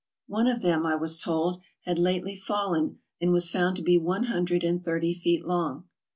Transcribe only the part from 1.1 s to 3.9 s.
told, had lately fallen, and was found to